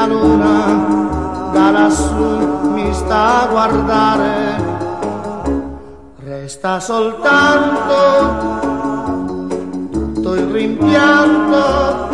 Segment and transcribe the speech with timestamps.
[0.00, 4.56] la luna da lassù mi sta a guardare
[6.24, 7.98] resta soltanto
[9.92, 12.08] tutto il rimpianto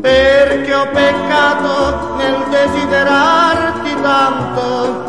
[0.00, 5.04] perché ho peccato nel desiderarti tanto.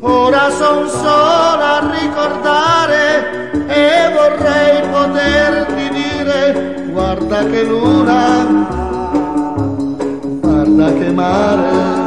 [0.00, 8.81] Ora son sola a ricordare e vorrei poterti dire guarda che luna,
[10.72, 12.01] na Camara.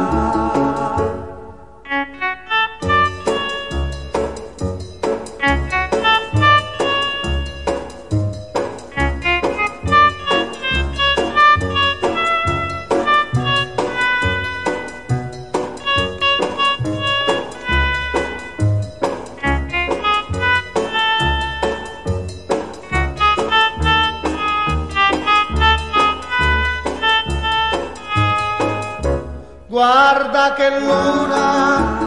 [30.86, 31.98] Luna,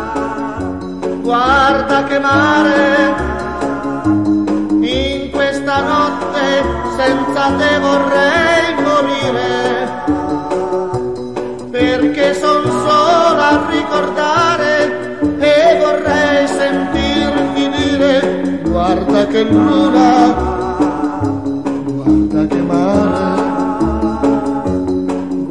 [1.21, 3.15] guarda che mare,
[4.81, 6.63] in questa notte
[6.97, 9.51] senza te vorrei morire,
[11.71, 20.33] perché son sola a ricordare e vorrei sentirti dire, guarda che luna,
[21.85, 23.29] guarda che mare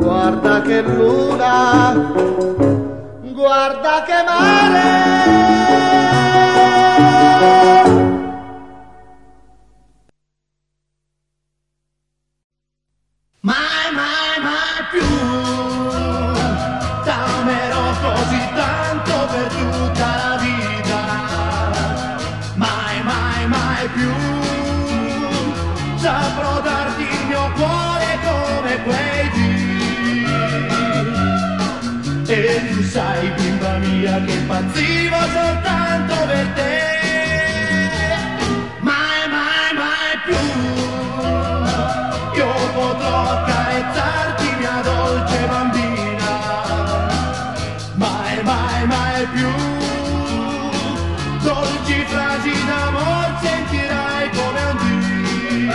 [0.09, 2.12] guarda che luna,
[3.69, 4.87] guarda che mare.
[13.41, 15.06] Mai, mai, mai più.
[17.05, 21.00] T'amerò così tanto per tutta la vita.
[22.55, 24.12] Mai, mai, mai più.
[25.97, 27.07] Saprò darti
[33.98, 36.86] bimba mia, che impazzivo soltanto per te
[38.81, 40.36] Mai, mai, mai più
[42.34, 46.32] io potrò accarezzarti mia dolce bambina,
[47.94, 49.50] mai, mai, mai più.
[51.42, 55.69] Dolci frasi d'amor sentirai come un dì.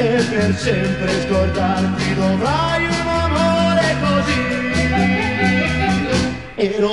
[0.00, 2.65] E per sempre scordarti dovrai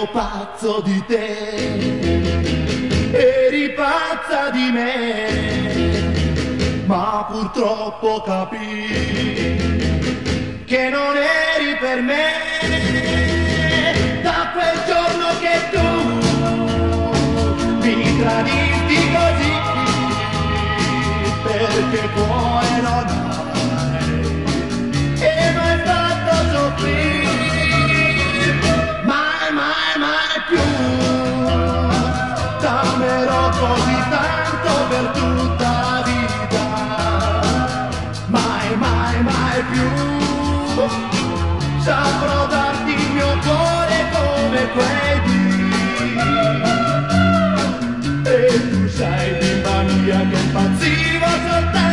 [0.03, 1.77] Ero pazzo di te,
[3.13, 5.29] eri pazza di me.
[6.85, 8.85] Ma purtroppo capì
[10.65, 12.31] che non eri per me.
[14.21, 15.87] Da quel giorno che tu
[17.79, 19.53] mi tradisti così
[21.43, 23.42] perché cuore non hai
[33.63, 36.65] così tanto per tutta la vita.
[38.27, 39.87] Mai mai mai più.
[41.79, 45.41] Saprò darti il mio cuore come quei dì.
[48.25, 51.92] E tu sai bimba mia che impazzivo soltanto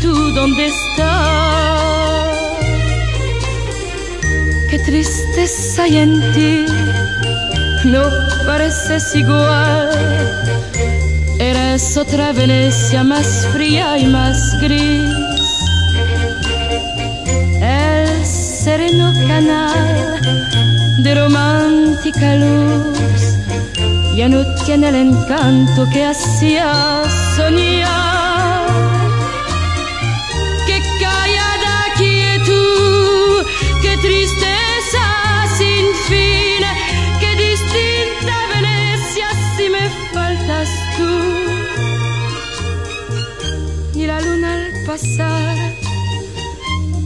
[0.00, 2.36] tú dónde estás.
[4.70, 6.66] Qué tristeza hay en ti,
[7.84, 8.02] no
[8.46, 9.90] pareces igual.
[11.38, 15.10] Eres otra Venecia más fría y más gris.
[17.60, 20.20] El sereno canal
[21.02, 22.98] de romántica luz
[24.16, 27.02] ya no tiene el encanto que hacía
[27.36, 28.15] soñar.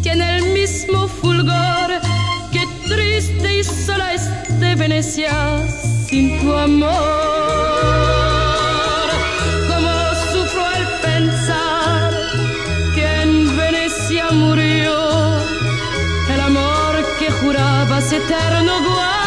[0.02, 1.90] Tiene el mismo fulgor,
[2.50, 5.32] qué triste y sola este Venecia
[6.08, 6.90] sin tu amor.
[9.68, 9.92] Como
[10.32, 12.12] sufro al pensar
[12.94, 14.94] que en Venecia murió
[16.34, 19.19] el amor que jurabas eterno guardar.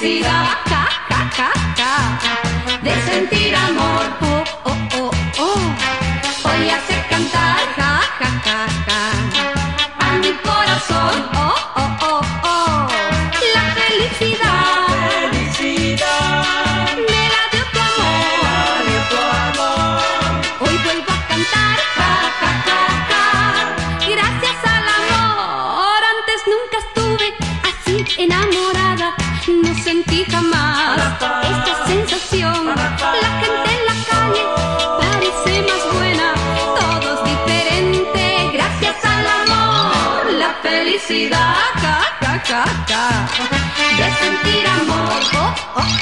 [0.00, 0.58] necesidad
[2.82, 4.37] de sentir amor.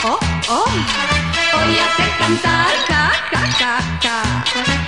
[0.04, 0.64] oh, oh.
[1.52, 4.85] Hoy hace cantar, ca, ca, ca, ca.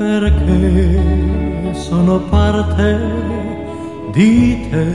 [0.00, 2.98] perché sono parte
[4.12, 4.88] di te.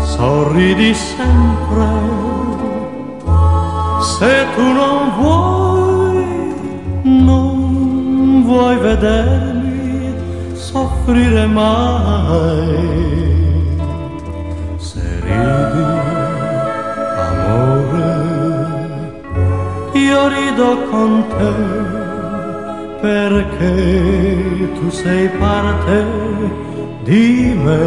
[0.00, 1.88] Sorridi sempre
[4.02, 6.54] se tu non vuoi,
[7.04, 10.14] non vuoi vedermi
[10.52, 12.90] soffrire mai.
[14.76, 15.91] Se ridi,
[20.12, 21.54] io rido con te
[23.00, 25.96] perché tu sei parte
[27.04, 27.86] di me.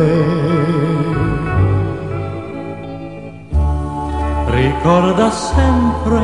[4.59, 6.23] Ricorda sempre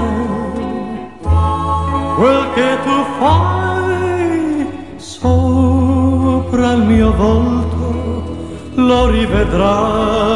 [2.18, 4.68] quel che tu fai
[4.98, 7.86] sopra il mio volto,
[8.74, 10.32] lo rivedrai.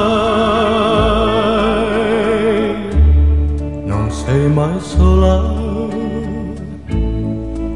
[3.85, 5.54] Non sei mai sola,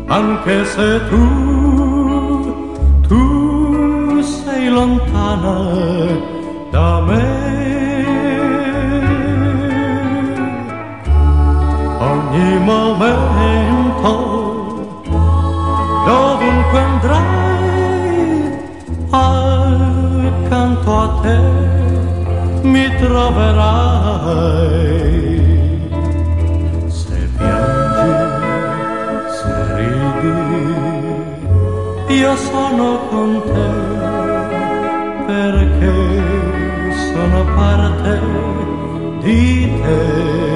[0.10, 1.26] anche se tu,
[3.08, 5.58] tu sei lontana
[6.72, 7.48] da me.
[12.00, 14.12] Ogni momento,
[16.06, 18.58] dovunque andrai,
[19.12, 21.40] accanto a te
[22.64, 24.50] mi troverai.
[32.20, 33.70] Io sono con te,
[35.26, 35.96] perché
[37.12, 38.20] sono parte
[39.22, 40.48] di te.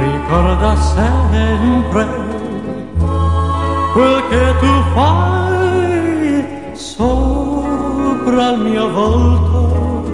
[0.00, 2.06] ricorda sempre
[3.92, 10.04] quel che tu fai sopra il mio volto,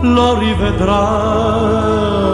[0.00, 2.25] lo rivedrai.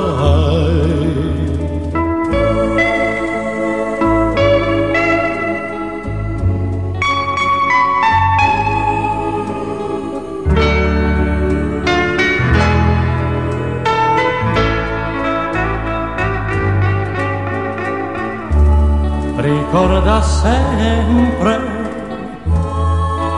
[19.72, 21.56] Ricorda sempre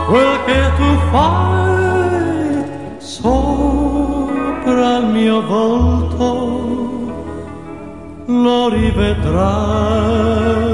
[0.05, 2.63] quel che tu fai
[2.97, 6.25] sopra il mio volto,
[8.25, 10.64] lo rivedrai.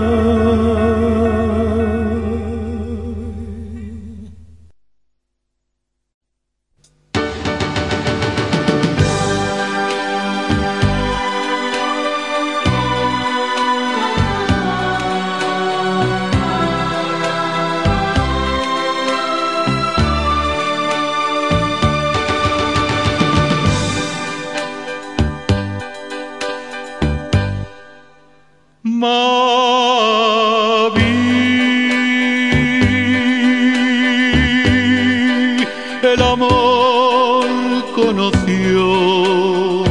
[38.21, 39.83] Conoció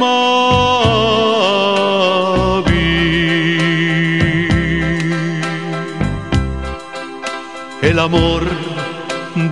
[0.00, 0.18] ma
[2.66, 2.88] vi
[7.82, 8.42] el amor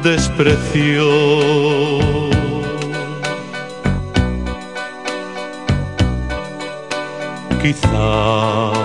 [0.02, 1.08] despreció
[7.62, 8.80] quizás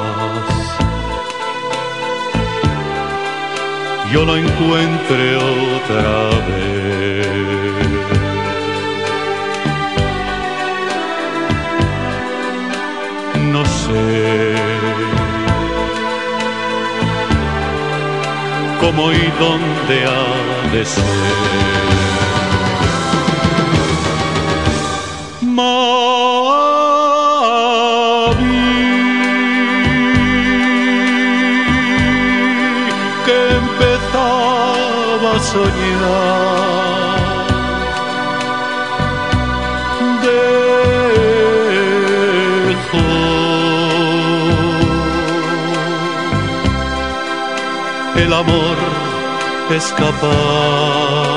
[4.16, 6.75] yo lo encuentre otra vez.
[18.86, 20.26] Cómo y dónde ha
[20.72, 21.04] de ser.
[25.42, 25.82] Ma
[28.40, 28.60] vi
[33.26, 36.86] que empezaba a soñar.
[40.26, 40.76] Dejo
[48.24, 48.75] el amor
[49.76, 51.36] escapar.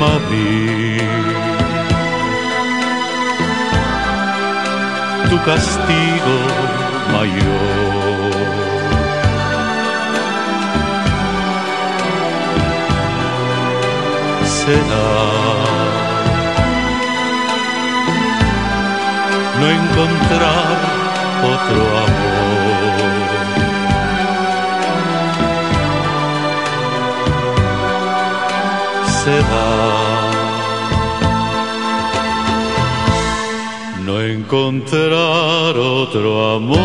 [0.00, 0.98] ma vi
[5.28, 6.36] tu castigo
[7.12, 8.36] mayor.
[14.58, 15.08] Será
[19.60, 20.85] no encontrar
[34.04, 36.76] No encontrar otro amor.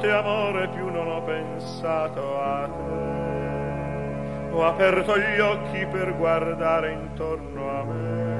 [0.00, 3.08] Stanotte amore più non ho pensato a te.
[4.52, 8.38] Ho aperto gli occhi per guardare intorno a me.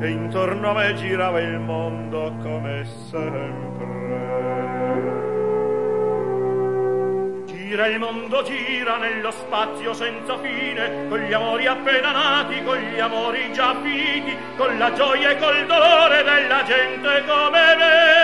[0.00, 3.66] E intorno a me girava il mondo come sempre.
[7.46, 12.98] Gira il mondo, gira nello spazio senza fine, con gli amori appena nati, con gli
[12.98, 18.17] amori già finiti, con la gioia e col dolore della gente come me.